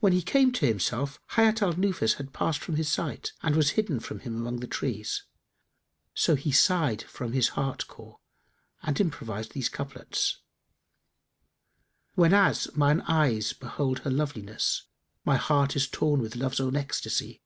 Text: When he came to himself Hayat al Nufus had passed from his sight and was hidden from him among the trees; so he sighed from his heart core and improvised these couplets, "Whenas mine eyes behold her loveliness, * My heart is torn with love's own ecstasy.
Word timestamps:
When 0.00 0.12
he 0.12 0.20
came 0.20 0.52
to 0.52 0.66
himself 0.66 1.18
Hayat 1.36 1.62
al 1.62 1.72
Nufus 1.72 2.16
had 2.16 2.34
passed 2.34 2.58
from 2.60 2.76
his 2.76 2.92
sight 2.92 3.32
and 3.42 3.56
was 3.56 3.70
hidden 3.80 3.98
from 3.98 4.18
him 4.20 4.34
among 4.36 4.60
the 4.60 4.66
trees; 4.66 5.24
so 6.12 6.34
he 6.34 6.52
sighed 6.52 7.00
from 7.04 7.32
his 7.32 7.48
heart 7.56 7.86
core 7.88 8.20
and 8.82 9.00
improvised 9.00 9.52
these 9.54 9.70
couplets, 9.70 10.42
"Whenas 12.14 12.76
mine 12.76 13.00
eyes 13.08 13.54
behold 13.54 14.00
her 14.00 14.10
loveliness, 14.10 14.82
* 15.04 15.24
My 15.24 15.38
heart 15.38 15.76
is 15.76 15.88
torn 15.88 16.20
with 16.20 16.36
love's 16.36 16.60
own 16.60 16.76
ecstasy. 16.76 17.40